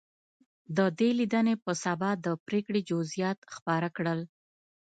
[0.77, 4.19] د دې لیدنې په سبا د پرېکړې جزییات خپاره کړل.